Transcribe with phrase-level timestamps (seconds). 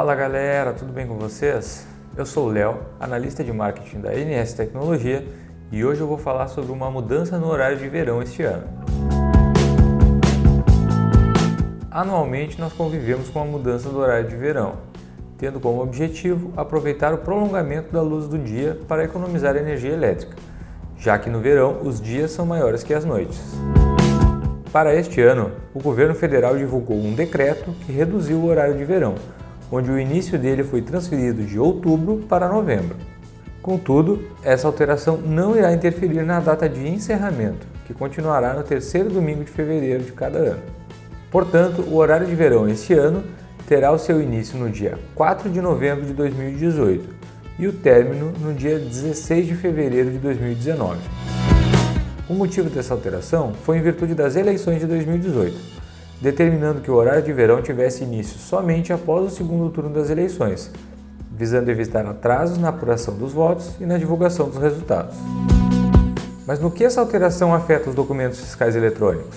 [0.00, 1.86] Fala galera, tudo bem com vocês?
[2.16, 5.26] Eu sou o Léo, analista de marketing da NS Tecnologia
[5.70, 8.66] e hoje eu vou falar sobre uma mudança no horário de verão este ano.
[11.90, 14.76] Anualmente nós convivemos com a mudança do horário de verão,
[15.36, 20.34] tendo como objetivo aproveitar o prolongamento da luz do dia para economizar energia elétrica,
[20.96, 23.38] já que no verão os dias são maiores que as noites.
[24.72, 29.16] Para este ano, o governo federal divulgou um decreto que reduziu o horário de verão,
[29.70, 32.96] onde o início dele foi transferido de outubro para novembro.
[33.62, 39.44] Contudo, essa alteração não irá interferir na data de encerramento, que continuará no terceiro domingo
[39.44, 40.62] de fevereiro de cada ano.
[41.30, 43.22] Portanto, o horário de verão este ano
[43.66, 47.14] terá o seu início no dia 4 de novembro de 2018
[47.58, 50.98] e o término no dia 16 de fevereiro de 2019.
[52.28, 55.79] O motivo dessa alteração foi em virtude das eleições de 2018,
[56.20, 60.70] determinando que o horário de verão tivesse início somente após o segundo turno das eleições,
[61.32, 65.16] visando evitar atrasos na apuração dos votos e na divulgação dos resultados.
[66.46, 69.36] Mas no que essa alteração afeta os documentos fiscais eletrônicos?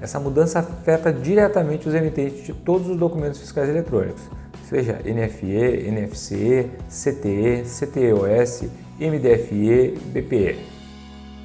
[0.00, 4.22] Essa mudança afeta diretamente os emitentes de todos os documentos fiscais eletrônicos,
[4.68, 8.64] seja NFE, NFCE, CTE, CTEOS,
[9.00, 10.75] MDFE BPE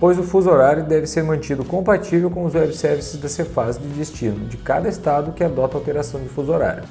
[0.00, 3.88] pois o fuso horário deve ser mantido compatível com os web services da Cefaz de
[3.88, 6.84] destino de cada estado que adota alteração de fuso horário.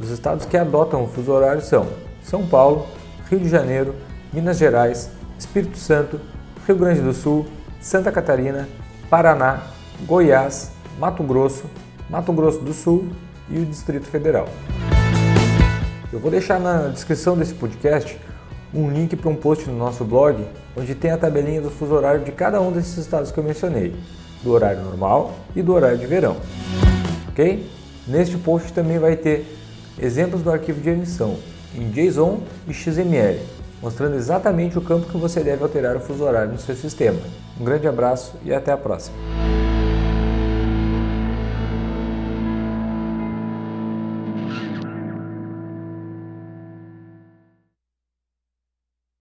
[0.00, 1.86] Os estados que adotam o fuso horário são
[2.22, 2.86] São Paulo,
[3.28, 3.94] Rio de Janeiro,
[4.32, 6.20] Minas Gerais, Espírito Santo,
[6.66, 7.46] Rio Grande do Sul,
[7.80, 8.68] Santa Catarina,
[9.08, 9.62] Paraná,
[10.06, 11.64] Goiás, Mato Grosso,
[12.08, 13.08] Mato Grosso do Sul
[13.48, 14.48] e o Distrito Federal.
[16.12, 18.18] Eu vou deixar na descrição desse podcast
[18.72, 20.44] um link para um post no nosso blog,
[20.76, 23.94] onde tem a tabelinha do fuso horário de cada um desses estados que eu mencionei,
[24.42, 26.36] do horário normal e do horário de verão.
[27.28, 27.68] Ok?
[28.06, 29.46] Neste post também vai ter
[29.98, 31.36] exemplos do arquivo de emissão
[31.74, 33.38] em JSON e XML,
[33.82, 37.20] mostrando exatamente o campo que você deve alterar o fuso horário no seu sistema.
[37.60, 39.59] Um grande abraço e até a próxima!